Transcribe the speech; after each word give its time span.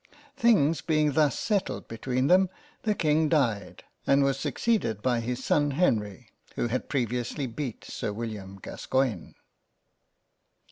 Things 0.35 0.81
being 0.81 1.11
thus 1.11 1.37
settled 1.37 1.87
between 1.87 2.25
them 2.25 2.49
the 2.81 2.95
King 2.95 3.29
died, 3.29 3.83
and 4.07 4.23
was 4.23 4.39
succeeded 4.39 5.03
by 5.03 5.19
his 5.19 5.45
son 5.45 5.69
Henry 5.69 6.31
who 6.55 6.69
had 6.69 6.89
previously 6.89 7.45
beat 7.45 7.85
Sir 7.85 8.11
William 8.11 8.57
Gas 8.57 8.87
coigne. 8.87 9.35